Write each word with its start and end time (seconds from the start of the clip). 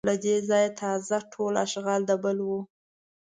له 0.07 0.13
دې 0.23 0.35
ځایه 0.49 0.69
تازه 0.79 1.17
ټول 1.33 1.53
اشغال 1.65 2.01
د 2.07 2.11
بل 2.23 2.37
و 2.47 2.49